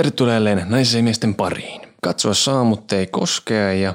[0.00, 1.80] Tervetuloa jälleen naisen miesten pariin.
[2.02, 3.94] Katsoa saa, mutta ei koskea ja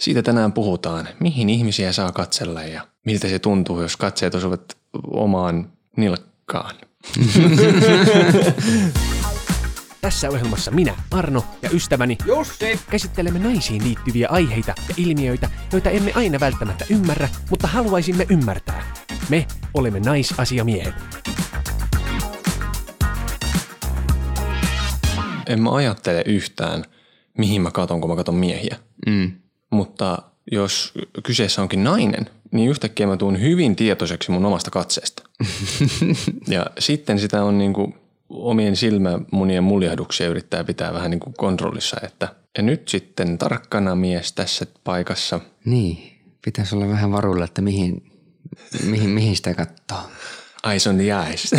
[0.00, 4.76] siitä tänään puhutaan, mihin ihmisiä saa katsella ja miltä se tuntuu, jos katseet osuvat
[5.10, 6.74] omaan nilkkaan.
[10.00, 12.80] Tässä ohjelmassa minä, Arno ja ystäväni Jussi!
[12.90, 18.94] käsittelemme naisiin liittyviä aiheita ja ilmiöitä, joita emme aina välttämättä ymmärrä, mutta haluaisimme ymmärtää.
[19.28, 20.94] Me olemme naisasiamiehet.
[25.52, 26.84] En mä ajattele yhtään,
[27.38, 28.76] mihin mä katon, kun mä katon miehiä.
[29.06, 29.32] Mm.
[29.70, 30.18] Mutta
[30.50, 35.22] jos kyseessä onkin nainen, niin yhtäkkiä mä tuun hyvin tietoiseksi mun omasta katseesta.
[36.48, 37.94] ja sitten sitä on niin kuin
[38.28, 44.32] omien silmämunien muljahduksia yrittää pitää vähän niin kuin kontrollissa, että ja nyt sitten tarkkana mies
[44.32, 45.40] tässä paikassa.
[45.64, 48.12] Niin, pitäisi olla vähän varuilla, että mihin,
[48.84, 50.10] mihin, mihin sitä katsoo.
[50.70, 51.50] Eyes on the eyes.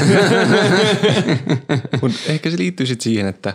[2.01, 3.53] Mutta ehkä se liittyy sitten siihen, että,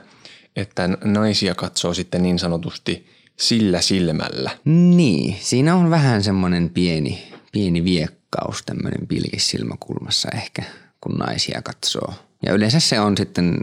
[0.59, 4.51] että naisia katsoo sitten niin sanotusti sillä silmällä.
[4.65, 10.63] Niin, siinä on vähän semmoinen pieni, pieni viekkaus tämmöinen pilkis silmäkulmassa ehkä,
[11.01, 12.15] kun naisia katsoo.
[12.47, 13.57] Ja yleensä se on sitten,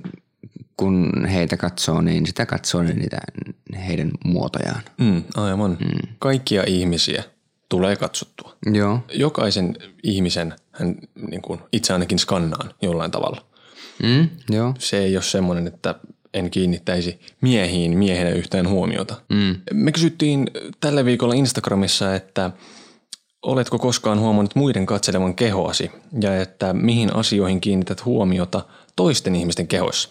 [0.77, 3.17] kun heitä katsoo, niin sitä katsoo ne niitä
[3.87, 4.81] heidän muotojaan.
[4.97, 5.77] Mm, aivan.
[5.79, 6.15] Mm.
[6.19, 7.23] Kaikkia ihmisiä
[7.69, 8.57] tulee katsottua.
[8.73, 8.99] Joo.
[9.13, 10.95] Jokaisen ihmisen hän
[11.29, 13.45] niin kuin itse ainakin skannaan jollain tavalla.
[14.03, 14.73] Mm, joo.
[14.79, 15.95] Se ei ole semmoinen, että
[16.35, 19.15] en kiinnittäisi miehiin miehenä yhtään huomiota.
[19.29, 19.55] Mm.
[19.73, 20.47] Me kysyttiin
[20.79, 22.51] tällä viikolla Instagramissa, että
[23.41, 30.09] oletko koskaan huomannut muiden katselevan kehoasi ja että mihin asioihin kiinnität huomiota toisten ihmisten kehoissa.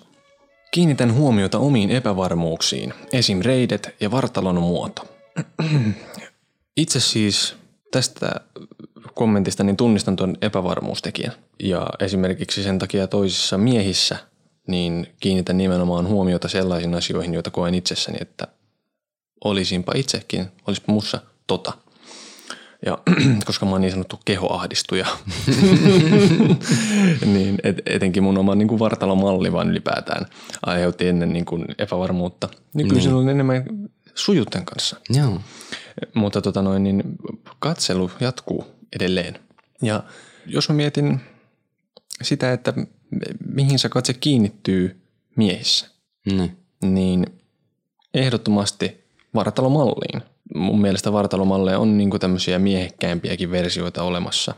[0.70, 3.40] Kiinnitän huomiota omiin epävarmuuksiin, esim.
[3.42, 5.02] reidet ja vartalon muoto.
[6.76, 7.56] Itse siis
[7.90, 8.40] tästä
[9.14, 11.32] kommentista niin tunnistan tuon epävarmuustekijän.
[11.62, 14.16] Ja esimerkiksi sen takia toisissa miehissä
[14.66, 18.48] niin kiinnitän nimenomaan huomiota sellaisiin asioihin, joita koen itsessäni, että
[19.44, 21.72] olisinpa itsekin, olisipa mussa tota.
[22.86, 22.98] Ja
[23.46, 25.06] koska mä oon niin sanottu kehoahdistuja,
[27.34, 30.26] niin et, etenkin mun oma niin kuin vartalomalli vaan ylipäätään
[30.66, 32.48] aiheutti ennen niin kuin epävarmuutta.
[32.74, 33.14] Nykyisin niin.
[33.14, 33.64] on enemmän
[34.14, 34.96] sujutten kanssa.
[35.10, 35.40] Joo.
[36.14, 37.02] Mutta tota noin, niin
[37.58, 38.66] katselu jatkuu
[38.96, 39.38] edelleen.
[39.82, 40.02] Ja
[40.46, 41.20] jos mä mietin
[42.22, 42.74] sitä, että
[43.54, 45.00] mihin se katse kiinnittyy
[45.36, 45.86] miehissä,
[46.26, 46.56] Niin.
[46.82, 47.26] niin
[48.14, 49.04] ehdottomasti
[49.34, 50.22] vartalomalliin.
[50.54, 54.54] Mun mielestä vartalomalleja on niinku tämmöisiä miehekkäimpiäkin versioita olemassa.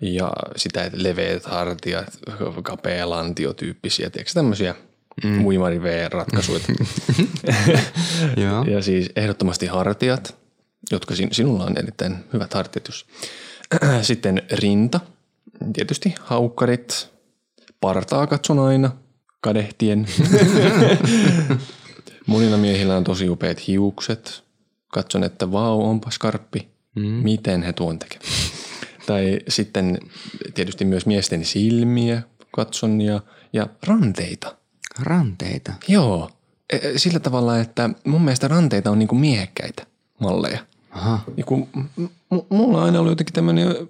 [0.00, 2.18] Ja sitä, että leveät hartiat,
[2.62, 4.74] kapea lantio tyyppisiä, tiedätkö tämmöisiä
[5.24, 5.44] mm.
[8.42, 8.64] Joo.
[8.64, 10.36] ja siis ehdottomasti hartiat,
[10.90, 12.88] jotka sin- sinulla on erittäin hyvät hartiat.
[14.02, 15.00] Sitten rinta,
[15.72, 17.10] tietysti haukkarit,
[17.80, 18.90] partaa katson aina,
[19.40, 20.06] kadehtien.
[22.26, 24.44] Monilla miehillä on tosi upeat hiukset.
[24.92, 26.68] Katson, että vau, onpa skarppi.
[26.94, 27.02] Mm.
[27.02, 28.24] Miten he tuon tekevät?
[29.06, 29.98] tai sitten
[30.54, 33.20] tietysti myös miesten silmiä katson ja,
[33.52, 34.56] ja ranteita.
[35.00, 35.72] Ranteita.
[35.88, 36.30] Joo,
[36.72, 39.86] e- e- sillä tavalla, että mun mielestä ranteita on niinku miehekkäitä
[40.20, 40.58] malleja.
[40.90, 41.20] Aha.
[41.36, 42.06] Ja kun m-
[42.50, 43.88] mulla on aina ollut jotenkin tämmöinen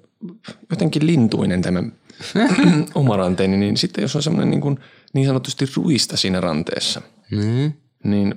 [0.71, 1.83] jotenkin lintuinen tämä
[2.95, 4.79] oma ranteeni, niin sitten jos on semmoinen niin, kuin
[5.13, 7.73] niin sanotusti ruista siinä ranteessa, Mm.
[8.05, 8.35] niin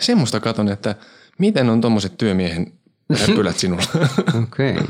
[0.00, 0.94] semmoista katon, että
[1.38, 2.72] miten on tommoset työmiehen
[3.20, 3.82] räpylät sinulla.
[4.42, 4.72] Okei.
[4.72, 4.86] Okay.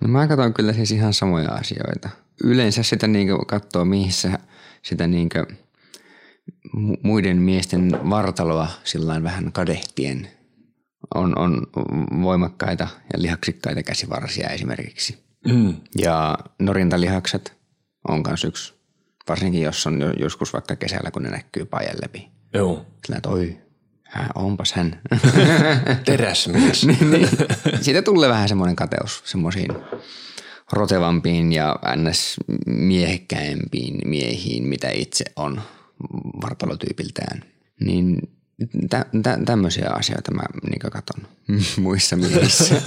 [0.00, 2.08] No mä katson kyllä siis ihan samoja asioita.
[2.44, 4.38] Yleensä sitä niinku katsoo, missä
[4.82, 5.04] sitä
[6.76, 10.28] mu- muiden miesten vartaloa sillä vähän kadehtien
[11.14, 11.66] on, on
[12.22, 15.27] voimakkaita ja lihaksikkaita käsivarsia esimerkiksi.
[15.52, 15.74] Mm.
[15.98, 17.56] Ja norintalihakset
[18.08, 18.74] on myös yksi,
[19.28, 22.28] varsinkin jos on jo- joskus vaikka kesällä, kun ne näkyy pajan läpi.
[22.54, 23.58] Joo, Sillä että oi,
[24.02, 25.00] hän, onpas hän.
[26.04, 26.86] teräsmies.
[26.86, 27.28] niin.
[27.80, 29.68] Siitä tulee vähän semmoinen kateus semmoisiin
[30.72, 32.36] rotevampiin ja ns.
[32.66, 35.62] miehekkäimpiin miehiin, mitä itse on
[36.42, 37.44] vartalotyypiltään.
[37.80, 38.37] Niin
[38.90, 41.26] tä, tä, tämmöisiä asioita mä niin katon
[41.84, 42.82] muissa miehissä.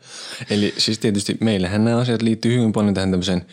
[0.50, 3.46] Eli siis tietysti meillähän nämä asiat liittyy hyvin paljon tähän tämmöiseen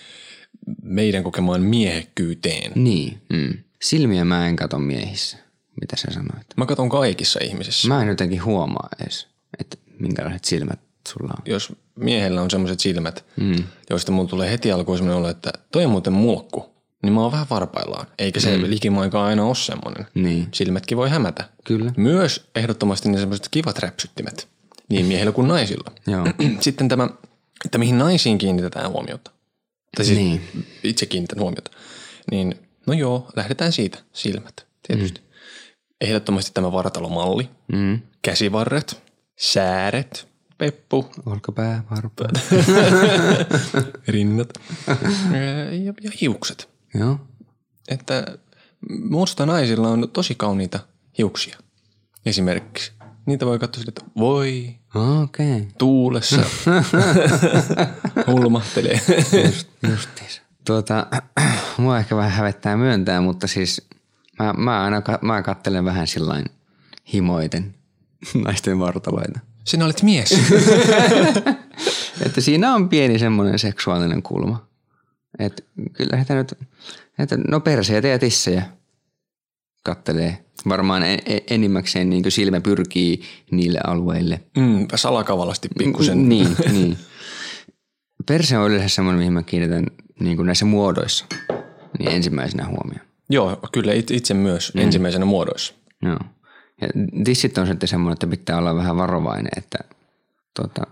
[0.84, 2.72] meidän kokemaan miehekkyyteen.
[2.76, 3.22] niin.
[3.30, 3.54] Mm.
[3.82, 5.38] Silmiä mä en katon miehissä.
[5.82, 6.48] Mitä sä sanoit?
[6.58, 7.88] Mä katon kaikissa ihmisissä.
[7.88, 9.28] Mä en jotenkin huomaa edes,
[9.60, 11.44] että minkälaiset silmät sulla on.
[11.46, 13.64] Jos miehellä on semmoiset silmät, mm.
[13.90, 16.71] joista mulla tulee heti alkuun semmoinen olo, että toi on muuten mulkku,
[17.02, 18.08] niin mä oon vähän varpaillaan.
[18.20, 18.64] Eikä se mm.
[18.70, 20.08] likimainkaan aina ole semmoinen.
[20.14, 20.48] Niin.
[20.54, 21.50] Silmätkin voi hämätä.
[21.64, 21.94] Kyllä.
[21.98, 24.48] Myös ehdottomasti ne semmoiset kivat räpsyttimet,
[24.90, 25.92] niin miehillä kuin naisilla.
[26.08, 26.26] Joo.
[26.60, 27.10] Sitten tämä,
[27.66, 29.32] että mihin naisiin kiinnitetään huomiota.
[29.96, 30.42] Tai siis Niin.
[30.84, 31.72] itse kiinnitän huomiota.
[32.32, 32.56] Niin
[32.88, 34.00] no joo, lähdetään siitä.
[34.14, 35.22] Silmät, tietysti.
[35.22, 35.28] Mm.
[36.02, 38.00] Ehdottomasti tämä vartalomalli, Mm.
[38.22, 39.04] käsivarret,
[39.40, 40.28] sääret,
[40.58, 42.28] peppu, Olkapää, varpaa.
[44.08, 44.50] rinnat
[45.86, 46.70] ja, ja hiukset.
[46.94, 47.20] Joo.
[47.88, 48.26] Että
[49.10, 50.80] musta naisilla on tosi kauniita
[51.18, 51.58] hiuksia.
[52.26, 52.92] Esimerkiksi.
[53.26, 55.56] Niitä voi katsoa että voi, Okei.
[55.56, 55.66] Okay.
[55.78, 56.42] tuulessa
[58.28, 59.02] hulmahtelee.
[59.46, 60.42] Just, justiis.
[60.66, 61.08] Tuota,
[61.78, 63.88] mua ehkä vähän hävettää myöntää, mutta siis
[64.40, 66.46] mä, mä aina mä kattelen vähän sillain
[67.14, 67.76] himoiten
[68.46, 69.40] naisten vartaloita.
[69.64, 70.38] Sinä olet mies.
[72.26, 74.68] Että siinä on pieni semmoinen seksuaalinen kulma.
[75.40, 75.64] Että
[75.94, 76.54] kyllä heitä nyt,
[77.20, 78.64] että no perseitä ja tissejä
[79.84, 80.46] kattelee.
[80.70, 84.42] Varmaan en, en, enimmäkseen niin silmä pyrkii niille alueille.
[84.58, 86.30] Mm, salakavalasti pikkusen.
[86.30, 86.98] Niin, niin.
[88.28, 89.86] Perse on yleensä semmoinen, mihin mä kiinnitän
[90.20, 91.26] niin kuin näissä muodoissa
[92.00, 93.06] niin ensimmäisenä huomioon.
[93.30, 94.82] Joo, kyllä it- itse myös mm.
[94.82, 95.74] ensimmäisenä muodoissa.
[96.02, 96.20] Joo.
[96.82, 96.88] Ja
[97.24, 99.78] tissit on sitten semmoinen, että pitää olla vähän varovainen, että
[100.54, 100.88] tota,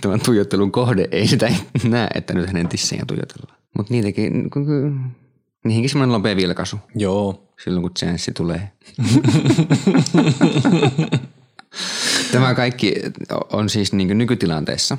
[0.00, 1.52] tämän tuijottelun kohde ei sitä
[1.84, 3.58] näe, että nyt hänen tissejä tuijotellaan.
[3.76, 5.10] Mutta niitäkin, kun-
[5.64, 7.48] niihinkin semmoinen nopea vilkaisu Joo.
[7.64, 8.72] silloin, kun chanssi tulee.
[12.32, 12.94] Tämä kaikki
[13.52, 14.98] on siis niin nykytilanteessa,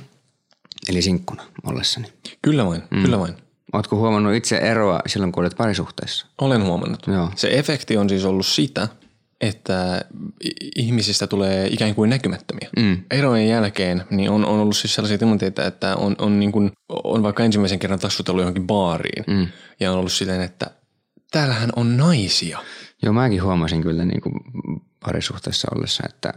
[0.87, 2.07] eli sinkkuna ollessani.
[2.41, 3.01] Kyllä vain, mm.
[3.03, 3.33] kyllä vain.
[3.73, 6.25] Oletko huomannut itse eroa silloin, kun olet parisuhteessa?
[6.41, 7.07] Olen huomannut.
[7.07, 7.29] Joo.
[7.35, 8.87] Se efekti on siis ollut sitä,
[9.41, 10.05] että
[10.75, 12.69] ihmisistä tulee ikään kuin näkymättömiä.
[12.77, 12.97] Mm.
[13.11, 16.71] Erojen jälkeen niin on, on ollut siis sellaisia tilanteita, että on, on, niin kuin,
[17.03, 19.47] on vaikka ensimmäisen kerran tassutellut johonkin baariin mm.
[19.79, 20.71] ja on ollut silleen, että
[21.31, 22.59] täällähän on naisia.
[23.03, 24.33] Joo, mäkin huomasin kyllä niin kuin
[25.05, 26.33] parisuhteessa ollessa, että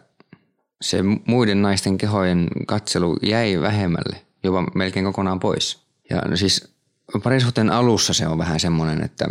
[0.82, 5.78] se muiden naisten kehojen katselu jäi vähemmälle, jopa melkein kokonaan pois.
[6.10, 6.74] Ja no siis
[7.22, 9.28] parisuhteen alussa se on vähän semmoinen, että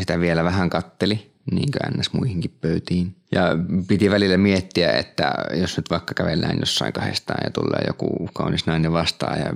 [0.00, 2.12] sitä vielä vähän katteli, niin kuin ns.
[2.12, 3.16] muihinkin pöytiin.
[3.32, 3.42] Ja
[3.88, 8.92] piti välillä miettiä, että jos nyt vaikka kävellään jossain kahdestaan ja tulee joku kaunis nainen
[8.92, 9.52] vastaan ja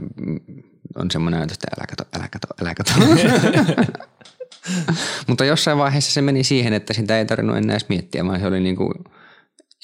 [0.97, 2.93] on semmoinen ajatus, että älä kato, älä kato, älä kato.
[5.27, 8.47] Mutta jossain vaiheessa se meni siihen, että sitä ei tarvinnut enää edes miettiä, vaan se
[8.47, 8.93] oli niin kuin,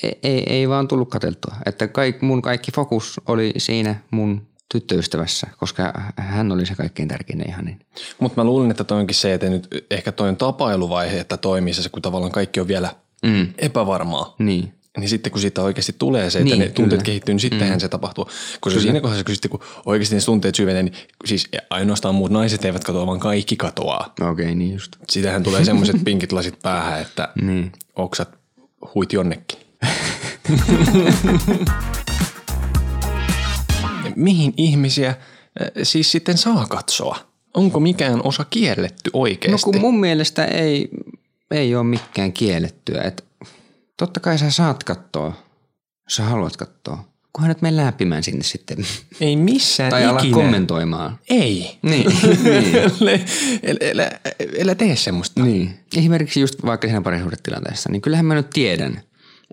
[0.03, 1.55] ei, ei, ei vaan tullut katseltua.
[1.67, 7.39] Että kaik, mun kaikki fokus oli siinä mun tyttöystävässä, koska hän oli se kaikkein tärkein
[7.39, 7.81] ja ihanin.
[8.21, 11.75] Mutta mä luulen, että toi onkin se, että nyt ehkä toi on tapailuvaihe, että toimii
[11.75, 13.47] se, kun tavallaan kaikki on vielä mm.
[13.59, 14.35] epävarmaa.
[14.39, 14.75] Niin.
[14.99, 17.07] Niin sitten kun siitä oikeasti tulee se, että niin, Niin, ne tunteet kyllä.
[17.07, 17.81] kehittyy, niin sittenhän mm.
[17.81, 18.29] se tapahtuu.
[18.61, 22.65] Koska siinä kohdassa, kun, sitten, kun oikeasti ne tunteet syvenee, niin siis ainoastaan muut naiset
[22.65, 24.13] eivät katoa, vaan kaikki katoaa.
[24.21, 24.97] Okei, okay, niin just.
[25.11, 27.73] Siitähän tulee semmoiset pinkit lasit päähän, että Niin.
[27.97, 28.29] oksat
[28.95, 29.59] huit jonnekin.
[34.17, 35.17] Mihin ihmisiä äh,
[35.83, 37.19] siis sitten saa katsoa?
[37.55, 39.63] Onko mikään osa kielletty No oikeasti?
[39.65, 40.89] kun mun mielestä ei,
[41.51, 43.03] ei ole mikään kiellettyä.
[43.03, 43.25] Et
[43.97, 45.27] totta kai sä saat katsoa,
[46.05, 47.05] jos sä haluat katsoa.
[47.33, 48.79] Kunhan nyt mene läpimään sinne sitten.
[49.21, 50.35] Ei missään tai ala ikinä.
[50.35, 51.19] kommentoimaan.
[51.31, 51.79] Ei.
[51.83, 52.07] Niin,
[53.01, 53.25] niin.
[53.93, 54.11] älä,
[54.63, 55.43] älä tee semmoista.
[55.43, 55.79] Niin.
[55.97, 59.01] Esimerkiksi just vaikka siinä parisuhdetilanteessa, niin kyllähän mä nyt tiedän,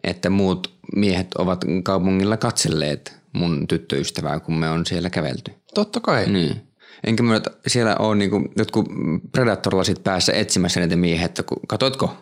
[0.03, 5.51] että muut miehet ovat kaupungilla katselleet mun tyttöystävää, kun me on siellä kävelty.
[5.73, 6.29] Totta kai.
[6.29, 6.61] Niin.
[7.03, 8.85] Enkä mä siellä ole niinku jotkut
[9.31, 12.17] predatorlasit päässä etsimässä näitä miehiä, että ku- katotko?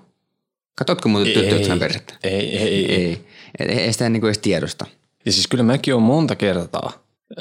[0.75, 2.13] Katotko mun tyttöystävän persettä?
[2.23, 3.05] Ei, ei, ei, ei.
[3.05, 3.27] Ei.
[3.59, 4.85] Ei, ei sitä niinku edes tiedosta.
[5.25, 6.91] Ja siis kyllä mäkin olen monta kertaa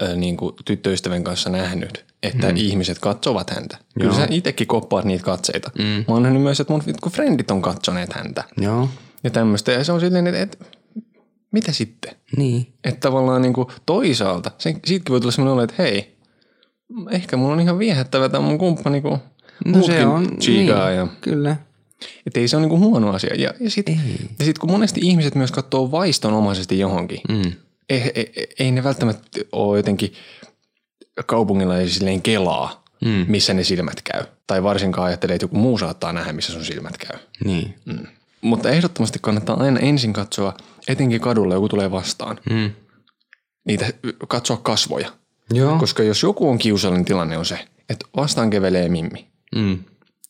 [0.02, 2.56] äh, niin kuin tyttöystävän kanssa nähnyt, että mm.
[2.56, 3.78] ihmiset katsovat häntä.
[3.94, 4.16] Kyllä Joo.
[4.16, 5.70] sä itsekin koppaat niitä katseita.
[5.78, 5.84] Mm.
[5.84, 8.88] Mä oon nähnyt myös, että mun kun frendit on katsoneet häntä Joo.
[9.24, 9.72] ja tämmöistä.
[9.72, 10.64] Ja se on silleen, että, että
[11.52, 12.16] mitä sitten?
[12.36, 12.72] Niin.
[12.84, 16.16] Että tavallaan niin kuin toisaalta, se, siitäkin voi tulla semmoinen olo, että hei,
[17.10, 19.18] ehkä mun on ihan viehättävä tämä mun kumppani, kun
[19.64, 21.56] No se on, niin, ja kyllä.
[22.26, 23.34] että ei se ole niinku huono asia.
[23.34, 24.00] Ja, ja sitten
[24.44, 27.52] sit kun monesti ihmiset myös katsoo vaistonomaisesti johonkin, mm.
[27.88, 30.12] ei, ei, ei ne välttämättä ole jotenkin
[31.26, 33.24] kaupungilla ei silleen kelaa, mm.
[33.28, 34.22] missä ne silmät käy.
[34.46, 37.18] Tai varsinkaan ajattelee, että joku muu saattaa nähdä, missä sun silmät käy.
[37.44, 37.74] Niin.
[37.84, 38.06] Mm.
[38.40, 40.56] Mutta ehdottomasti kannattaa aina ensin katsoa,
[40.88, 42.70] etenkin kadulla joku tulee vastaan, Mm.
[43.64, 43.86] niitä
[44.28, 45.12] katsoa kasvoja.
[45.54, 45.78] Joo.
[45.78, 49.26] Koska jos joku on kiusallinen tilanne on se, että vastaan kevelee mimmi.
[49.54, 49.78] Mm.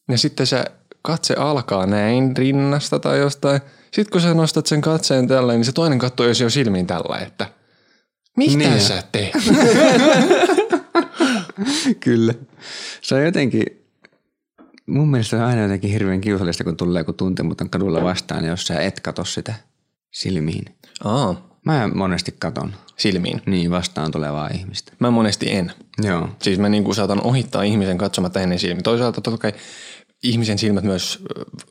[0.08, 0.64] Ja sitten se
[1.02, 3.60] katse alkaa näin rinnasta tai jostain.
[3.84, 7.18] Sitten kun sä nostat sen katseen tällä, niin se toinen katsoo jos jo silmiin tällä,
[7.18, 7.46] että
[8.36, 8.80] mitä Niin.
[8.80, 9.32] sä teet?
[12.00, 12.34] Kyllä.
[13.02, 13.62] Se on jotenkin,
[14.86, 18.80] mun mielestä on aina jotenkin hirveän kiusallista, kun tulee joku tuntematon kadulla vastaan, jos sä
[18.80, 19.54] et katso sitä
[20.16, 20.64] silmiin.
[21.04, 23.42] Aa, Mä monesti katon silmiin.
[23.46, 24.92] niin vastaan tulevaa ihmistä.
[24.98, 25.72] Mä monesti en.
[26.02, 26.28] Joo.
[26.42, 28.82] Siis mä niinku saatan ohittaa ihmisen katsomatta hänen silmiin.
[28.82, 29.52] Toisaalta totta kai
[30.22, 31.24] ihmisen silmät myös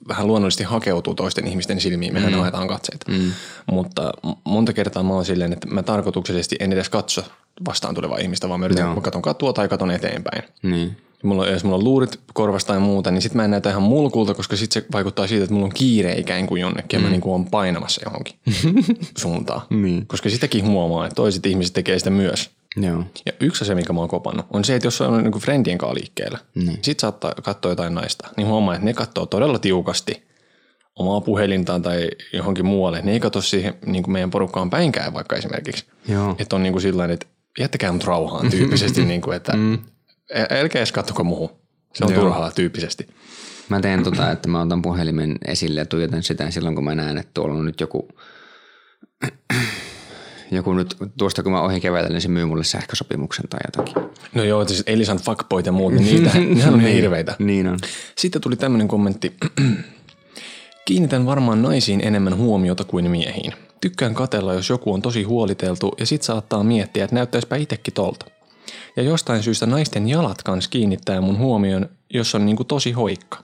[0.08, 2.40] vähän luonnollisesti hakeutuu toisten ihmisten silmiin, mehän mm.
[2.40, 3.12] haetaan katseita.
[3.12, 3.32] Mm.
[3.72, 4.12] Mutta
[4.44, 7.24] monta kertaa mä oon silleen, että mä tarkoituksellisesti en edes katso
[7.68, 8.96] vastaan tulevaa ihmistä, vaan mä yritän, Joo.
[8.96, 10.44] mä katon katua tai katon eteenpäin.
[10.64, 10.98] Niin.
[11.24, 14.34] Mulla, jos mulla on luurit korvasta tai muuta, niin sitten mä en näytä ihan mulkulta,
[14.34, 17.04] koska sitten se vaikuttaa siitä, että mulla on kiire ikään kuin jonnekin mm.
[17.04, 18.36] ja mä niin kuin on painamassa johonkin
[19.22, 19.62] suuntaan.
[19.70, 20.08] Niin.
[20.08, 22.50] Koska sitäkin huomaa, että toiset ihmiset tekee sitä myös.
[22.78, 23.04] Joo.
[23.26, 25.96] Ja yksi asia, mikä mä oon kopannut, on se, että jos on niin friendien kanssa
[25.96, 26.80] liikkeellä, niin.
[26.82, 30.24] sit saattaa katsoa jotain naista, niin huomaa, että ne katsoo todella tiukasti
[30.96, 33.02] omaa puhelintaan tai johonkin muualle.
[33.02, 35.86] Ne ei katso siihen niin meidän porukkaan päinkään vaikka esimerkiksi.
[36.08, 36.36] Joo.
[36.40, 37.26] Että on niin kuin sillain, että
[37.60, 39.78] jättäkää mut rauhaan tyyppisesti, niin kuin, että ä-
[40.50, 41.50] älkää edes kattoko muuhun.
[41.94, 42.22] Se on Joo.
[42.22, 43.08] turhaa tyyppisesti.
[43.70, 47.18] Mä teen tota, että mä otan puhelimen esille ja tuijotan sitä silloin, kun mä näen,
[47.18, 48.08] että tuolla on nyt joku,
[50.52, 54.12] joku nyt, tuosta kun mä ohi keväällä, niin se myy mulle sähkösopimuksen tai jotakin.
[54.34, 57.36] No joo, siis Elisan fuckboyt ja muut, niin niitä, nehän on ihan hirveitä.
[57.40, 57.80] Niin on.
[58.18, 59.34] Sitten tuli tämmöinen kommentti.
[60.86, 63.54] Kiinnitän varmaan naisiin enemmän huomiota kuin miehiin.
[63.82, 68.26] Tykkään katella, jos joku on tosi huoliteltu ja sit saattaa miettiä, että näyttäisipä itekin tolta.
[68.96, 73.44] Ja jostain syystä naisten jalat kans kiinnittää mun huomion, jos on niinku tosi hoikka.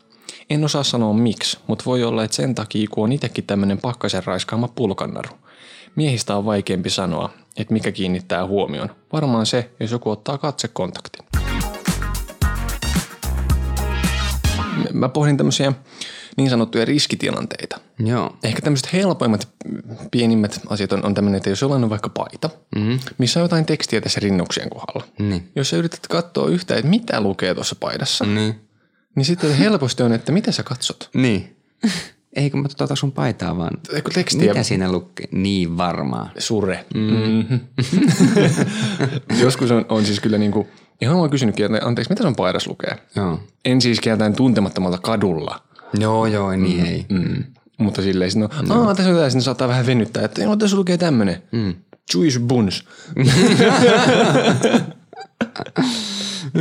[0.50, 4.24] En osaa sanoa miksi, mutta voi olla, että sen takia, kun on itekin tämmönen pakkasen
[4.24, 5.30] raiskaama pulkannaru.
[5.96, 8.90] Miehistä on vaikeampi sanoa, että mikä kiinnittää huomion.
[9.14, 11.26] Varmaan se, jos joku ottaa katsekontaktin.
[14.94, 15.74] Mä pohdin tämmöisiä
[16.38, 17.80] niin sanottuja riskitilanteita.
[18.00, 18.38] Joo.
[18.44, 19.48] Ehkä tämmöiset helpoimmat,
[20.12, 23.00] pienimmät asiat on, on tämmöinen, että jos jollain on vaikka paita, mm-hmm.
[23.18, 25.08] missä on jotain tekstiä tässä rinnuksien kohdalla.
[25.20, 25.50] Niin.
[25.56, 28.26] Jos sä yrität katsoa yhtään, että mitä lukee tuossa paidassa.
[28.26, 28.56] Niin.
[29.16, 31.10] niin sitten helposti on, että mitä sä katsot.
[31.22, 31.58] Niin.
[32.36, 33.78] Eikö mä tota sun paitaa vaan.
[33.94, 34.48] Eikö tekstiä?
[34.48, 35.28] Mitä siinä lukee?
[35.32, 36.32] Niin varmaan.
[36.38, 36.86] Sure.
[36.94, 37.60] Mm.
[39.44, 40.68] Joskus on, on siis kyllä niinku,
[41.02, 42.98] ihan mä oon kysynytkin, että anteeksi, mitä sun paidassa lukee?
[43.16, 43.40] Joo.
[43.66, 45.64] En siis keltään tuntemattomalta kadulla.
[46.00, 47.06] Joo, joo, niin ei.
[47.10, 47.44] Mm.
[47.78, 48.88] Mutta silleen, no, no.
[48.88, 51.44] Aa, tässä on tässä, saattaa vähän venyttää, että joo, tässä lukee tämmönen.
[51.52, 51.74] Mm.
[52.14, 52.86] Juice buns.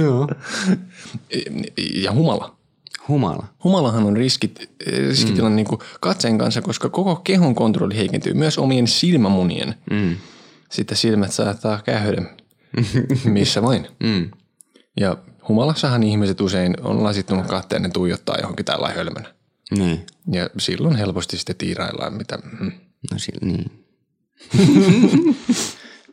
[0.03, 0.29] Joo.
[1.95, 2.57] ja humala.
[3.09, 3.47] Humala.
[3.65, 5.57] Humalahan on riskit, riskitilanne mm.
[5.57, 9.75] niin kuin katseen kanssa, koska koko kehon kontrolli heikentyy, myös omien silmämunien.
[9.91, 10.17] Mm.
[10.71, 12.23] Sitten silmät saattaa käydä
[13.25, 13.87] missä vain.
[14.03, 14.31] Mm.
[15.01, 15.17] Ja
[15.49, 19.35] humalassahan ihmiset usein on lasittunut katteen, ne tuijottaa johonkin tällä hölmönä.
[19.79, 20.07] Niin.
[20.33, 22.39] Ja silloin helposti sitten tiiraillaan, mitä...
[22.61, 22.73] Mm.
[23.13, 23.85] No sillä, niin.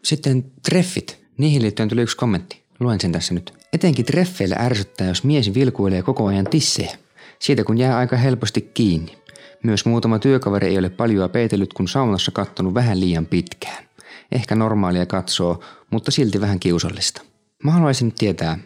[0.03, 1.19] Sitten treffit.
[1.37, 2.63] Niihin liittyen tuli yksi kommentti.
[2.79, 3.53] Luen sen tässä nyt.
[3.73, 6.97] Etenkin treffeillä ärsyttää, jos mies vilkuilee koko ajan tissejä.
[7.39, 9.17] Siitä kun jää aika helposti kiinni.
[9.63, 13.83] Myös muutama työkaveri ei ole paljoa peitellyt, kun saunassa kattonut vähän liian pitkään.
[14.31, 17.21] Ehkä normaalia katsoo, mutta silti vähän kiusallista.
[17.63, 18.57] Mä haluaisin tietää,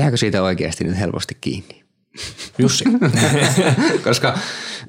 [0.00, 1.84] jääkö siitä oikeasti nyt helposti kiinni?
[2.58, 2.84] Jussi.
[4.04, 4.38] Koska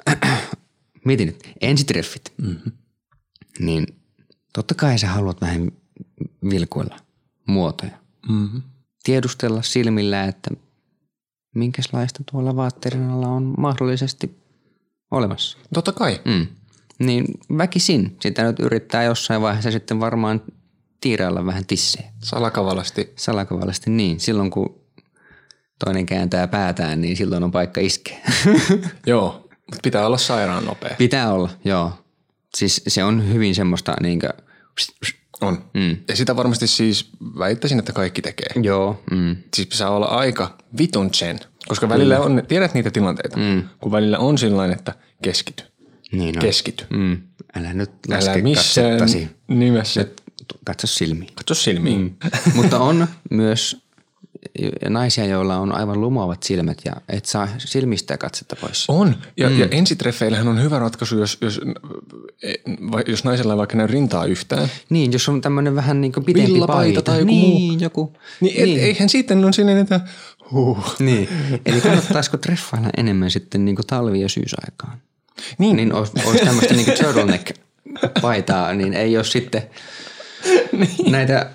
[1.05, 2.33] mietin nyt, ensitreffit.
[2.37, 2.71] Mm-hmm.
[3.59, 3.87] Niin
[4.53, 5.71] totta kai sä haluat vähän
[6.49, 6.99] vilkuilla
[7.47, 7.97] muotoja.
[8.29, 8.61] mm-hmm.
[9.03, 10.51] Tiedustella silmillä, että
[11.55, 14.37] minkälaista tuolla vaatteiden alla on mahdollisesti
[15.11, 15.57] olemassa.
[15.73, 16.21] Totta kai.
[16.25, 16.47] Mm.
[16.99, 17.25] Niin
[17.57, 20.41] väkisin sitä nyt yrittää jossain vaiheessa sitten varmaan
[21.01, 22.11] tiirailla vähän tissejä.
[22.23, 23.13] Salakavalasti.
[23.15, 24.19] Salakavallisesti niin.
[24.19, 24.80] Silloin kun
[25.85, 28.17] toinen kääntää päätään, niin silloin on paikka iskeä.
[29.05, 30.95] Joo, mutta pitää olla sairaan nopea.
[30.97, 31.91] Pitää olla, joo.
[32.57, 34.29] Siis se on hyvin semmoista niinkö...
[35.41, 35.63] On.
[35.73, 35.97] Mm.
[36.07, 38.49] Ja sitä varmasti siis väittäisin, että kaikki tekee.
[38.61, 39.03] Joo.
[39.11, 39.35] Mm.
[39.55, 41.39] Siis pitää olla aika vitun sen.
[41.67, 43.63] Koska välillä on, tiedät niitä tilanteita, mm.
[43.79, 45.63] kun välillä on sillain, että keskity.
[46.11, 46.41] Niin on.
[46.41, 46.85] Keskity.
[46.89, 47.21] Mm.
[47.55, 49.29] Älä nyt Älä laske missään katsettasi.
[49.47, 50.05] nimessä.
[50.63, 51.31] Katso silmiin.
[51.35, 52.01] Katso silmiin.
[52.01, 52.31] Mm.
[52.55, 53.81] Mutta on myös
[54.89, 58.85] naisia, joilla on aivan lumoavat silmät ja et saa silmistä katsetta pois.
[58.87, 59.15] On.
[59.37, 59.59] Ja, mm.
[59.59, 61.61] ja ensitreffeillähän on hyvä ratkaisu, jos, jos,
[62.91, 64.69] vai- jos naisella ei vaikka näy rintaa yhtään.
[64.89, 67.01] Niin, jos on tämmöinen vähän niin kuin Villapaita paita.
[67.01, 67.79] tai joku niin, muu.
[67.81, 68.13] joku.
[68.41, 68.77] Niin, niin.
[68.77, 69.99] Et, eihän sitten on silleen, että
[70.51, 70.95] huh.
[70.99, 71.29] Niin.
[71.65, 74.97] Eli kannattaisiko treffailla enemmän sitten niin kuin talvi- ja syysaikaan?
[75.57, 75.75] Niin.
[75.75, 79.61] Niin olisi, olisi tämmöistä niin turtleneck-paitaa, niin ei ole sitten
[80.71, 81.11] niin.
[81.11, 81.49] näitä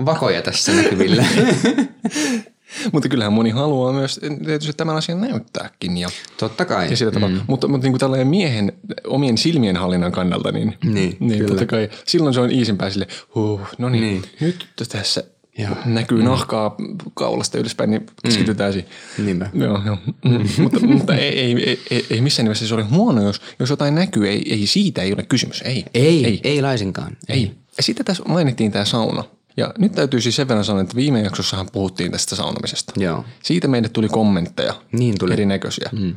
[0.00, 1.24] äh, vakoja tässä näkyvillä.
[2.92, 5.96] Mutta kyllähän moni haluaa myös tietysti tämän asian näyttääkin.
[5.96, 6.88] Ja, Totta kai.
[6.90, 7.28] ja.
[7.28, 7.40] Mm.
[7.46, 8.72] Mutta, mutta niin kuin tällainen miehen
[9.06, 11.48] omien silmien hallinnan kannalta, niin, Niin, niin kyllä.
[11.48, 14.24] totta kai silloin se on iisimpää sille, huh, no niin, Niin.
[14.40, 15.24] nyt tässä
[15.58, 15.76] Joo.
[15.84, 16.24] näkyy mm.
[16.24, 16.76] nahkaa
[17.14, 18.90] kaulasta ylöspäin, niin keskitytään siihen.
[19.18, 19.50] Niinpä.
[19.54, 19.98] Joo, joo.
[20.24, 20.48] Mm.
[20.62, 24.28] mutta, mutta ei, ei, ei, ei, missään nimessä se ole huono, jos, jos jotain näkyy.
[24.28, 25.62] Ei, ei siitä ei ole kysymys.
[25.62, 25.84] Ei.
[25.94, 27.16] Ei, ei, ei laisinkaan.
[27.28, 27.52] Ei.
[27.76, 29.24] Ja sitten tässä mainittiin tämä sauna.
[29.56, 32.92] Ja nyt täytyy siis sen verran sanoa, että viime jaksossahan puhuttiin tästä saunomisesta.
[32.96, 33.24] Joo.
[33.42, 34.74] Siitä meille tuli kommentteja.
[34.92, 35.32] Niin tuli.
[35.32, 35.90] Erinäköisiä.
[35.92, 36.16] Mm.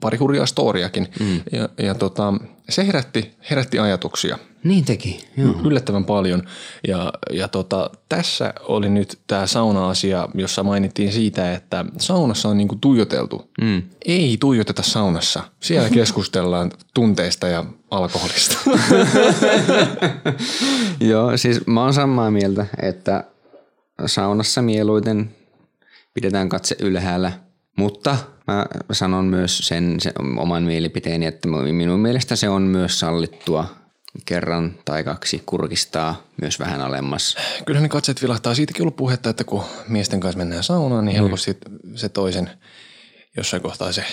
[0.00, 1.08] Pari hurjaa storiakin.
[1.20, 1.40] Mm.
[1.52, 2.34] Ja, ja tota,
[2.68, 5.54] se herätti, herätti ajatuksia Niin teki, joo.
[5.64, 6.42] yllättävän paljon.
[6.88, 12.76] Ja, ja tota, tässä oli nyt tämä sauna-asia, jossa mainittiin siitä, että saunassa on niinku
[12.80, 13.50] tuijoteltu.
[13.60, 13.82] Mm.
[14.04, 15.42] Ei tuijoteta saunassa.
[15.60, 18.58] Siellä keskustellaan tunteista ja alkoholista.
[21.10, 23.24] Joo, siis mä oon samaa mieltä, että
[24.06, 25.30] saunassa mieluiten
[26.14, 27.32] pidetään katse ylhäällä,
[27.76, 33.66] mutta mä sanon myös sen, sen oman mielipiteeni, että minun mielestä se on myös sallittua
[34.24, 37.36] kerran tai kaksi kurkistaa myös vähän alemmas.
[37.66, 38.54] Kyllä ne katseet vilahtaa.
[38.54, 41.58] Siitäkin ollut puhetta, että kun miesten kanssa mennään saunaan, niin helposti
[41.94, 42.50] se toisen
[43.36, 44.04] jossain kohtaa se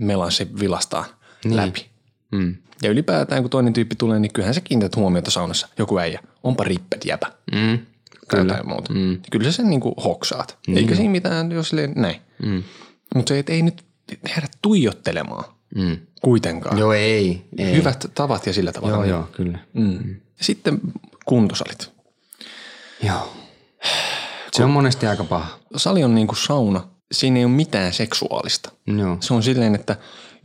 [0.00, 1.04] melanssi vilastaa
[1.44, 1.56] niin.
[1.56, 1.86] läpi.
[2.32, 2.56] Mm.
[2.82, 5.68] Ja ylipäätään, kun toinen tyyppi tulee, niin kyllähän sä kiinnität huomiota saunassa.
[5.78, 7.32] Joku äijä, onpa rippet jäpä.
[7.52, 7.78] Mm.
[8.28, 8.54] Kyllä.
[8.54, 8.92] Tai muuta.
[8.92, 9.18] Mm.
[9.30, 10.58] Kyllä sä sen niinku hoksaat.
[10.68, 10.76] Mm.
[10.76, 12.20] Eikä siinä mitään, jos näin.
[12.42, 12.62] Mm.
[13.16, 13.84] Mutta se, että ei nyt
[14.22, 15.44] tehdä tuijottelemaan
[15.74, 15.98] Mm.
[16.22, 16.78] kuitenkaan.
[16.78, 17.44] Joo, ei.
[17.58, 17.76] ei.
[17.76, 18.94] Hyvät tavat ja sillä tavalla.
[18.96, 19.58] Joo, joo, kyllä.
[19.72, 20.16] Mm.
[20.40, 20.80] Sitten
[21.24, 21.90] kuntosalit.
[23.02, 23.32] Joo.
[24.52, 25.58] Se on monesti aika paha.
[25.76, 26.88] Sali on niin kuin sauna.
[27.12, 28.70] Siinä ei ole mitään seksuaalista.
[28.98, 29.16] Joo.
[29.20, 29.96] Se on silleen, että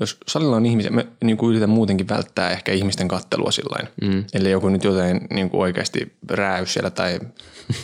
[0.02, 3.88] jos salilla on ihmisiä, me niin kuin yritän muutenkin välttää ehkä ihmisten kattelua sillain.
[4.02, 4.26] Mm.
[4.34, 7.20] Eli joku nyt jotain niin kuin oikeasti rääys siellä tai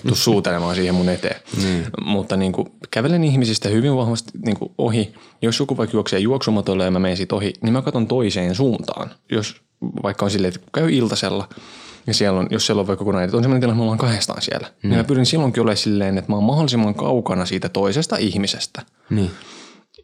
[0.07, 1.41] tuu suutelemaan siihen mun eteen.
[1.63, 1.83] Mm.
[2.13, 5.13] Mutta niin kuin, kävelen ihmisistä hyvin vahvasti niin kuin ohi.
[5.41, 9.11] Jos joku vaikka juoksee juoksumatolle ja mä menen siitä ohi, niin mä katson toiseen suuntaan.
[9.31, 9.61] Jos
[10.03, 11.49] vaikka on silleen, että käy iltasella
[12.07, 13.97] ja siellä on, jos siellä on vaikka kokonaan, että on sellainen tilanne, että me ollaan
[13.97, 14.67] kahdestaan siellä.
[14.67, 14.89] Mm.
[14.89, 18.81] Niin mä pyrin silloinkin olemaan silleen, että mä oon mahdollisimman kaukana siitä toisesta ihmisestä.
[19.09, 19.31] Niin.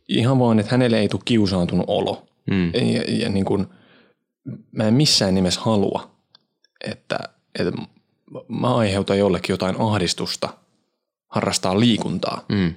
[0.07, 2.25] Ihan vaan, että hänelle ei tule kiusaantunut olo.
[2.51, 2.71] Mm.
[2.73, 3.67] Ja, ja niin kuin,
[4.71, 6.11] mä en missään nimessä halua,
[6.83, 7.19] että,
[7.59, 7.71] että
[8.47, 10.49] mä aiheutan jollekin jotain ahdistusta
[11.27, 12.45] harrastaa liikuntaa.
[12.49, 12.73] Mm.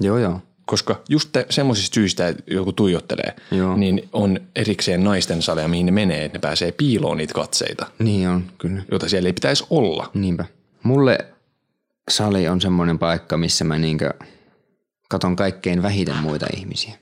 [0.00, 0.40] Joo, joo.
[0.66, 3.76] Koska just te, semmoisista syistä, että joku tuijottelee, Joo.
[3.76, 8.28] niin on erikseen naisten saleja, mihin ne menee, että ne pääsee piiloon niitä katseita, Niin
[8.28, 8.82] on, kyllä.
[8.90, 10.10] joita siellä ei pitäisi olla.
[10.14, 10.44] Niinpä.
[10.82, 11.18] Mulle
[12.10, 14.10] sali on semmoinen paikka, missä mä niinkö
[15.08, 16.94] katon kaikkein vähiten muita ihmisiä.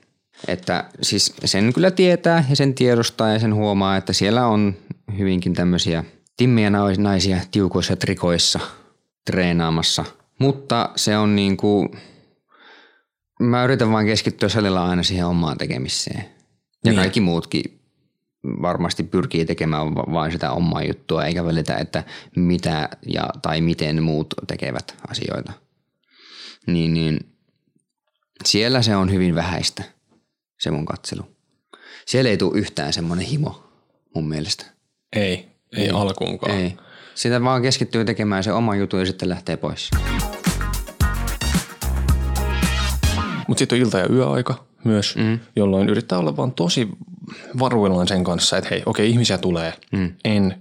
[0.47, 4.75] Että siis sen kyllä tietää ja sen tiedostaa ja sen huomaa, että siellä on
[5.17, 6.03] hyvinkin tämmöisiä
[6.37, 8.59] timmiä nais- naisia tiukoissa trikoissa
[9.25, 10.05] treenaamassa.
[10.39, 11.95] Mutta se on niinku,
[13.39, 16.19] mä yritän vaan keskittyä salilla aina siihen omaan tekemiseen.
[16.19, 16.95] Ja Niin.
[16.95, 17.79] kaikki muutkin
[18.61, 22.03] varmasti pyrkii tekemään va- vain sitä omaa juttua, eikä välitä, että
[22.35, 25.53] mitä ja, tai miten muut tekevät asioita.
[26.67, 27.19] Niin, niin
[28.45, 29.83] siellä se on hyvin vähäistä,
[30.59, 31.23] se mun katselu.
[32.05, 33.63] Siellä ei tule yhtään semmoinen himo
[34.15, 34.65] mun mielestä.
[35.15, 35.45] Ei,
[35.77, 36.57] ei alkuunkaan.
[36.57, 36.77] Ei.
[37.15, 39.89] Sitä vaan keskittyy tekemään se oma juttu ja sitten lähtee pois.
[43.47, 45.39] Mutta sitten on ilta- ja yöaika myös, mm.
[45.55, 46.89] jolloin yrittää olla vaan tosi
[47.59, 49.73] varuillaan sen kanssa, että hei, okei, ihmisiä tulee.
[49.91, 50.13] Mm.
[50.25, 50.55] En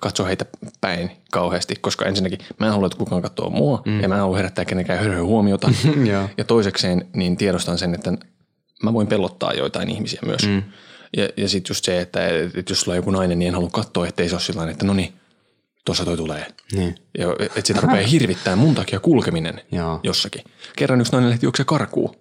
[0.00, 0.44] katso heitä
[0.80, 4.00] päin kauheasti, koska ensinnäkin mä en halua, että kukaan katsoo mua, mm.
[4.00, 5.70] ja mä en halua herättää kenenkään hörhöä huomiota.
[6.12, 6.28] Joo.
[6.38, 8.12] ja toisekseen niin tiedostan sen, että
[8.82, 10.46] mä voin pelottaa joitain ihmisiä myös.
[10.46, 10.62] Mm.
[11.16, 13.70] Ja, ja sitten just se, että, että jos sulla on joku nainen, niin en halua
[13.70, 15.12] katsoa, ettei se ole sillä että no niin,
[15.86, 16.46] tuossa toi tulee.
[16.72, 16.94] Niin.
[17.18, 20.00] Ja että sitä rupeaa hirvittää mun takia kulkeminen Joo.
[20.02, 20.44] jossakin.
[20.76, 22.16] Kerran yksi nainen lähti juoksemaan karkuun.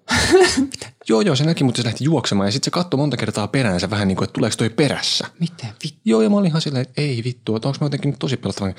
[1.10, 3.90] joo, joo, se näki, mutta se lähti juoksemaan ja sitten se katsoi monta kertaa peräänsä
[3.90, 5.28] vähän niin kuin, että tuleeko toi perässä.
[5.40, 6.00] Mitä vittu?
[6.06, 8.38] Joo, ja mä olin ihan silleen, että ei vittu, että onko mä jotenkin nyt tosi
[8.38, 8.74] pelottava.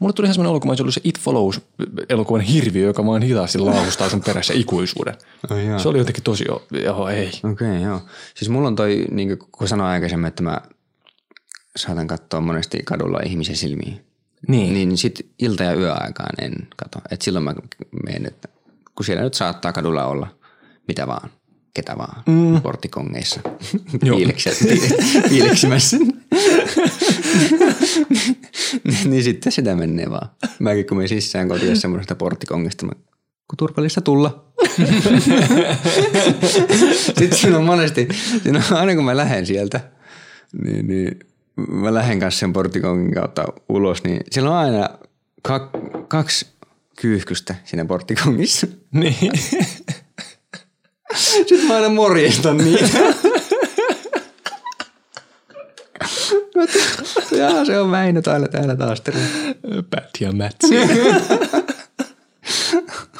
[0.00, 1.60] Mulle tuli ihan semmoinen elokuva, se oli se It Follows
[2.08, 5.14] elokuvan hirviö, joka vaan hitaasti laahustaa sun perässä ikuisuuden.
[5.66, 5.78] Jaa.
[5.78, 7.28] se oli jotenkin tosi, jo- joo, ei.
[7.28, 8.00] Okei, okay, joo.
[8.34, 10.60] Siis mulla on toi, niin kuin sanoin aikaisemmin, että mä
[11.76, 14.11] saatan katsoa monesti kadulla ihmisen silmiin.
[14.48, 14.74] Niin.
[14.74, 16.98] Niin sit ilta- ja yöaikaan en kato.
[17.10, 17.54] Et silloin mä
[18.04, 18.48] menen, että
[18.94, 20.28] kun siellä nyt saattaa kadulla olla
[20.88, 21.30] mitä vaan,
[21.74, 22.62] ketä vaan, mm.
[22.62, 23.40] porttikongeissa,
[25.28, 25.96] piileksimässä.
[29.10, 30.28] niin sitten sitä menee vaan.
[30.58, 32.92] Mäkin kun menen sisään kotiin semmoisesta porttikongesta, mä
[33.48, 34.52] kun turvallista tulla.
[37.18, 38.08] Sitten siinä on monesti,
[38.42, 39.80] siinä on aina kun mä lähden sieltä,
[40.64, 41.18] niin, niin
[41.56, 44.88] mä lähden kanssa sen porttikongin kautta ulos, niin siellä on aina
[45.48, 46.46] kak- kaksi
[47.00, 48.66] kyyhkystä siinä porttikongissa.
[48.92, 49.32] niin.
[51.14, 52.98] Sitten mä aina morjestan niitä.
[57.38, 59.02] Jaa, se on Väinö täällä, täällä taas.
[59.90, 60.74] Pat ja Mätsi.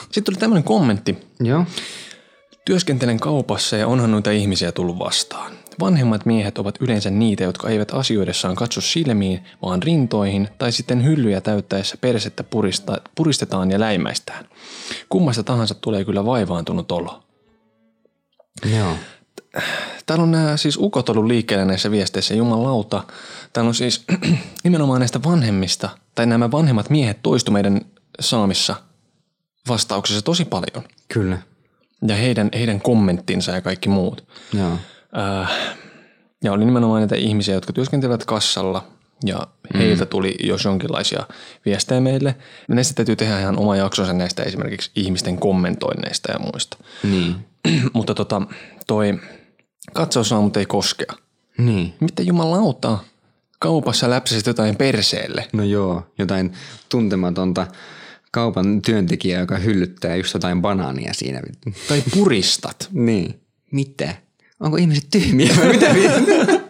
[0.02, 1.18] Sitten tuli tämmöinen kommentti.
[1.40, 1.64] Joo.
[2.64, 5.52] Työskentelen kaupassa ja onhan noita ihmisiä tullut vastaan.
[5.80, 11.40] Vanhemmat miehet ovat yleensä niitä, jotka eivät asioidessaan katso silmiin, vaan rintoihin tai sitten hyllyjä
[11.40, 14.48] täyttäessä persettä purista, puristetaan ja läimäistään.
[15.08, 17.22] Kummasta tahansa tulee kyllä vaivaantunut olo.
[18.76, 18.96] Joo.
[20.06, 23.04] Täällä on nämä siis ukot ollut liikkeellä näissä viesteissä, jumalauta.
[23.52, 24.04] Täällä on siis
[24.64, 27.80] nimenomaan näistä vanhemmista, tai nämä vanhemmat miehet toistu meidän
[28.20, 28.76] saamissa
[29.68, 30.88] vastauksissa tosi paljon.
[31.12, 31.38] Kyllä.
[32.06, 34.28] Ja heidän, heidän kommenttinsa ja kaikki muut.
[34.52, 34.78] Joo.
[35.18, 35.76] Äh,
[36.44, 38.86] ja oli nimenomaan näitä ihmisiä, jotka työskentelevät kassalla
[39.24, 39.46] ja
[39.78, 41.26] heiltä tuli jos jonkinlaisia
[41.66, 42.34] viestejä meille.
[42.68, 46.76] Ja näistä täytyy tehdä ihan oma jaksonsa näistä esimerkiksi ihmisten kommentoinneista ja muista.
[47.02, 47.34] Niin.
[47.92, 48.42] Mutta tota,
[48.86, 49.20] toi
[49.92, 51.12] katsausraamut ei koskea.
[51.58, 51.94] Niin.
[52.00, 52.98] Mitä jumalauta?
[53.58, 55.48] Kaupassa läpsäsit jotain perseelle.
[55.52, 56.52] No joo, jotain
[56.88, 57.66] tuntematonta
[58.30, 61.40] kaupan työntekijää, joka hyllyttää just jotain banaania siinä.
[61.88, 62.88] Tai puristat.
[62.92, 63.40] Niin.
[63.72, 64.14] Mitä?
[64.62, 65.86] Onko ihmiset tyhmiä vai mitä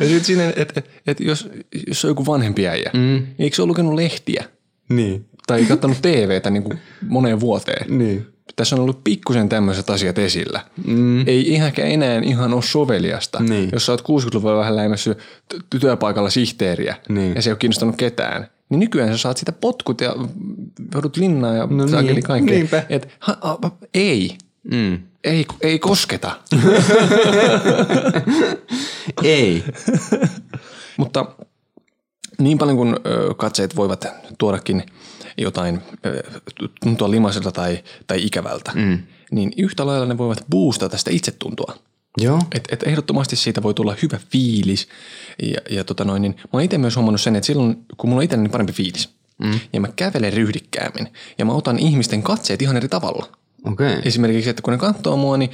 [0.00, 1.48] Ja sitten siinä, että et, et jos,
[1.86, 3.26] jos on joku vanhempi äijä, mm.
[3.38, 4.44] eikö se ole lukenut lehtiä?
[4.88, 5.26] Niin.
[5.46, 7.98] Tai katsonut TVtä niin kuin moneen vuoteen?
[7.98, 8.26] Niin.
[8.56, 10.60] Tässä on ollut pikkusen tämmöiset asiat esillä.
[10.86, 11.28] Mm.
[11.28, 13.42] Ei ihan enää ihan ole soveliasta.
[13.42, 13.68] Niin.
[13.72, 17.34] Jos sä oot 60-luvulla vähän läimässy t- työpaikalla sihteeriä Niin.
[17.34, 20.14] ja se ei ole kiinnostanut ketään, niin nykyään sä saat sitä potkut ja
[20.94, 22.54] joudut linnaan ja No no niin, kaikkea.
[22.56, 22.84] niinpä.
[22.88, 23.58] Et, ha, ha,
[23.94, 24.36] ei,
[24.70, 24.98] Mm.
[25.26, 26.36] Ei, ei kosketa.
[29.22, 29.64] Ei.
[30.96, 31.26] Mutta
[32.38, 32.96] niin paljon kuin
[33.36, 34.06] katseet voivat
[34.38, 34.82] tuodakin
[35.38, 35.80] jotain
[36.80, 38.98] tuntua limaiselta tai, tai ikävältä, mm.
[39.30, 41.74] niin yhtä lailla ne voivat boostata sitä itsetuntoa.
[42.18, 42.40] Joo.
[42.54, 44.88] Et, et ehdottomasti siitä voi tulla hyvä fiilis.
[45.42, 48.20] Ja, ja tota noin, niin mä oon itse myös huomannut sen, että silloin kun mulla
[48.20, 49.08] on itselleni parempi fiilis,
[49.38, 49.60] mm.
[49.72, 53.26] ja mä kävelen ryhdikkäämmin, ja mä otan ihmisten katseet ihan eri tavalla.
[53.72, 54.00] Okay.
[54.04, 55.50] Esimerkiksi, että kun ne katsoo mua, niin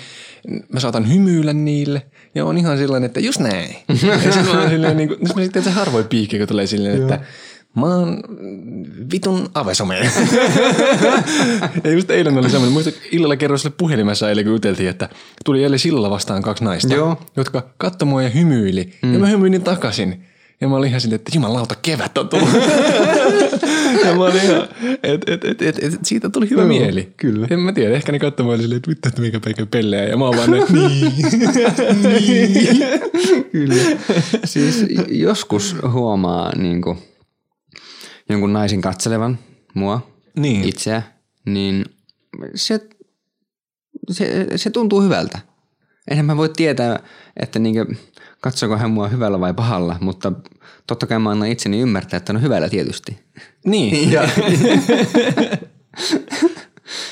[0.72, 2.02] mä saatan hymyillä niille.
[2.34, 3.76] Ja on ihan sellainen, että just näin.
[4.24, 7.02] ja sitten mä oon silleen, niin kuin, mä sitten se harvoin piikki, kun tulee silleen,
[7.02, 7.20] että
[7.76, 8.22] mä oon
[9.12, 9.98] vitun avesome.
[11.84, 15.08] ja just eilen oli semmoinen, muista illalla kerroin sille puhelimessa eilen, kun juteltiin, että
[15.44, 17.20] tuli jälleen sillalla vastaan kaksi naista, Joo.
[17.36, 18.92] jotka katsoi mua ja hymyili.
[19.02, 19.12] Mm.
[19.12, 20.24] Ja mä hymyilin takaisin.
[20.60, 22.48] Ja mä olin ihan silleen, että jumalauta, kevät on tullut.
[24.04, 24.68] ja mä olin ihan,
[25.02, 27.12] että et, et, et, et, siitä tuli hyvä Joo, mieli.
[27.16, 27.46] kyllä.
[27.50, 30.04] En mä tiedä, ehkä ne katsoi mua silleen, että vittu, että mikä pelleä.
[30.04, 31.12] Ja mä oon vaan näin, niin.
[33.52, 33.74] Kyllä.
[34.44, 36.98] siis joskus huomaa niin kuin,
[38.28, 39.38] jonkun naisen katselevan
[39.74, 40.64] mua, Niin.
[40.68, 41.02] itseä,
[41.46, 41.84] niin
[42.54, 42.80] se,
[44.10, 45.38] se, se tuntuu hyvältä.
[46.10, 47.00] Enhän mä voi tietää,
[47.36, 47.98] että niin kuin,
[48.40, 50.32] katsoko hän mua hyvällä vai pahalla, mutta
[50.86, 53.18] totta kai mä annan itseni ymmärtää, että no hyvällä tietysti.
[53.64, 54.12] Niin.
[54.12, 54.28] Ja,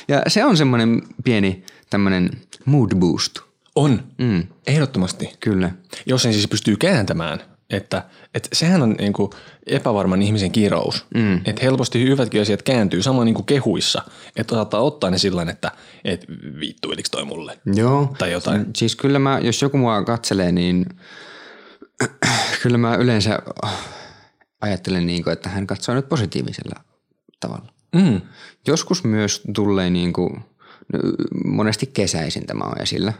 [0.08, 2.30] ja se on semmoinen pieni tämmöinen
[2.64, 3.38] mood boost.
[3.74, 4.02] On.
[4.18, 5.30] Mm, Ehdottomasti.
[5.40, 5.70] kyllä.
[6.06, 8.02] Jos sen siis pystyy kääntämään, että,
[8.34, 9.30] että sehän on niin kuin
[9.66, 11.06] epävarman ihmisen kirous.
[11.14, 11.36] Mm.
[11.36, 14.02] Että helposti hyvätkin asiat kääntyy samoin niin kuin kehuissa.
[14.36, 15.72] Että saattaa ottaa ne sillä että
[16.04, 16.24] et
[16.60, 17.58] vittuiliks toi mulle.
[17.74, 18.14] Joo.
[18.18, 18.66] Tai jotain.
[18.76, 20.86] Siis kyllä mä, jos joku mua katselee, niin
[22.62, 23.38] kyllä mä yleensä
[24.60, 26.84] ajattelen niin kuin, että hän katsoo nyt positiivisella
[27.40, 27.72] tavalla.
[27.94, 28.20] Mm.
[28.66, 30.40] Joskus myös tulee niin kuin,
[31.44, 33.12] monesti kesäisin tämä on esillä,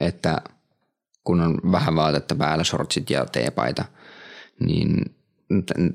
[0.00, 0.42] että
[1.24, 3.84] kun on vähän vaatetta päällä, shortsit ja teepaita,
[4.60, 5.14] niin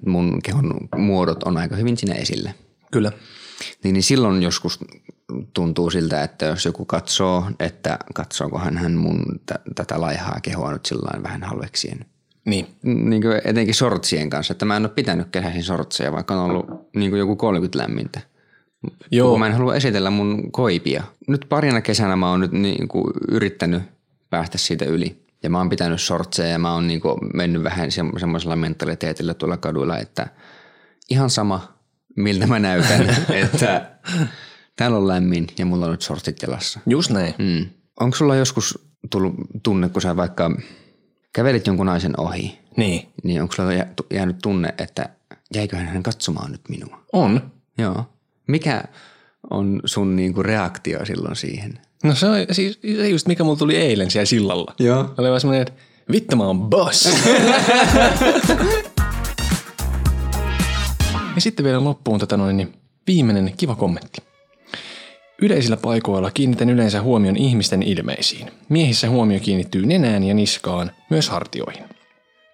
[0.05, 2.51] mun kehon muodot on aika hyvin siinä esillä.
[2.91, 3.11] Kyllä.
[3.83, 4.79] Niin, niin silloin joskus
[5.53, 10.85] tuntuu siltä, että jos joku katsoo, että katsookohan hän mun t- tätä laihaa kehoa nyt
[10.85, 12.05] sillä vähän halveksien.
[12.49, 12.67] Niin.
[12.83, 16.65] Niin kuin etenkin sortsien kanssa, että mä en ole pitänyt kesäisin sortseja, vaikka on ollut
[16.95, 18.21] niin kuin joku 30 lämmintä.
[19.11, 19.37] Joo.
[19.37, 21.03] Mä en halua esitellä mun koipia.
[21.27, 23.83] Nyt parina kesänä mä oon nyt niin kuin yrittänyt
[24.29, 25.25] päästä siitä yli.
[25.43, 29.33] Ja mä oon pitänyt sortseja ja mä oon niin kuin mennyt vähän se- semmoisella mentaliteetillä
[29.33, 30.27] tuolla kaduilla, että
[31.09, 31.73] ihan sama
[32.15, 33.91] miltä mä näytän, että
[34.75, 36.79] täällä on lämmin ja mulla on nyt sortsit jalassa.
[36.85, 37.33] Just näin.
[37.37, 37.65] Mm.
[37.99, 39.33] Onko sulla joskus tullut
[39.63, 40.51] tunne, kun sä vaikka
[41.33, 43.09] kävelit jonkun naisen ohi, Niin.
[43.23, 45.09] niin onko sulla jä- jäänyt tunne, että
[45.55, 46.99] jäiköhän hän katsomaan nyt minua?
[47.13, 47.51] On.
[47.77, 48.05] Joo.
[48.47, 48.83] Mikä
[49.49, 51.79] on sun niinku reaktio silloin siihen?
[52.03, 54.73] No se on siis se just mikä mulla tuli eilen siellä sillalla.
[54.79, 55.13] Joo.
[55.17, 55.73] Oli vaan semmoinen, että
[56.11, 57.05] vittu mä oon boss.
[61.35, 62.73] ja sitten vielä loppuun tätä noin, niin
[63.07, 64.21] viimeinen kiva kommentti.
[65.41, 68.51] Yleisillä paikoilla kiinnitän yleensä huomion ihmisten ilmeisiin.
[68.69, 71.83] Miehissä huomio kiinnittyy nenään ja niskaan, myös hartioihin.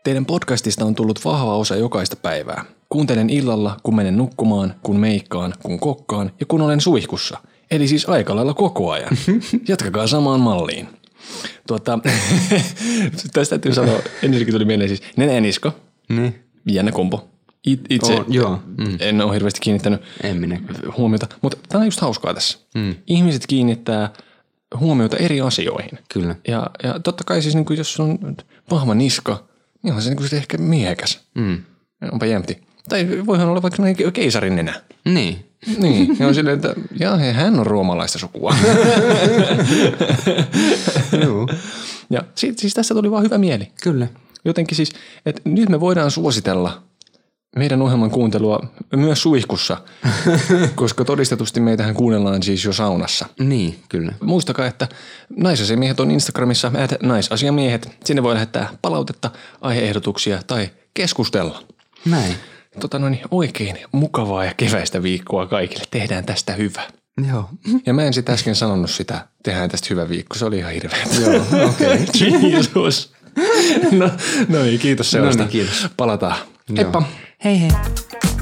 [0.04, 2.66] Teidän podcastista on tullut vahva osa jokaista päivää.
[2.90, 7.38] Kuuntelen illalla, kun menen nukkumaan, kun meikkaan, kun kokkaan ja kun olen suihkussa.
[7.72, 9.18] Eli siis aika lailla koko ajan.
[9.68, 10.88] Jatkakaa samaan malliin.
[11.68, 12.00] Tuota,
[13.34, 15.72] tästä täytyy sanoa, ensinnäkin tuli mieleen siis Nenä ja Nisko,
[16.10, 16.36] Niin.
[16.66, 17.30] jännä kompo.
[17.66, 18.98] It, itse Oo, joo, mm.
[19.00, 22.60] en ole hirveästi kiinnittänyt En huomiota, mutta tämä on just hauskaa tässä.
[22.76, 22.96] Mm.
[23.08, 24.10] Ihmiset kiinnittää
[24.80, 26.00] huomiota eri asioihin.
[26.14, 26.36] Kyllä.
[26.48, 28.20] Ja, ja totta kai siis niin kuin jos on
[28.72, 29.44] vahva niska,
[29.84, 31.20] niin on se niin kuin ehkä miehekäs.
[31.36, 31.58] Mm.
[32.12, 32.62] Onpa jämpti.
[32.90, 34.82] Tai voihan olla vaikka keisarin nenä.
[35.06, 35.46] Niin.
[35.78, 38.56] Niin, ja on silleen, että jaa, he, hän on roomalaista sukua.
[41.24, 41.48] Joo.
[42.10, 43.68] ja siis, siis tässä tuli vaan hyvä mieli.
[43.84, 44.08] Kyllä.
[44.46, 44.92] Jotenkin siis,
[45.26, 46.84] että nyt me voidaan suositella
[47.56, 48.60] meidän ohjelman kuuntelua
[48.96, 49.78] myös suihkussa,
[50.76, 53.26] koska todistetusti meitähän kuunnellaan siis jo saunassa.
[53.40, 54.14] Niin, kyllä.
[54.22, 54.88] Muistakaa, että
[55.38, 57.90] naisasiamiehet on Instagramissa, at naisasiamiehet.
[58.06, 61.64] Sinne voi lähettää palautetta, aiheehdotuksia tai keskustella.
[62.06, 62.36] Näin.
[62.80, 65.84] Tota noin, oikein mukavaa ja keväistä viikkoa kaikille.
[65.92, 66.82] Tehdään tästä hyvä.
[67.30, 67.50] Joo.
[67.86, 70.36] Ja mä en sit äsken sanonut sitä, tehdään tästä hyvä viikko.
[70.36, 71.06] Se oli ihan hirveä.
[71.22, 71.88] Joo, okei.
[71.94, 72.06] Okay.
[72.42, 73.14] Kiitos.
[73.92, 74.10] No,
[74.48, 75.44] no niin, kiitos seurasta.
[75.44, 75.88] No niin, kiitos.
[75.98, 76.36] Palataan.
[76.78, 77.04] Heippa.
[77.46, 78.35] Hei hei.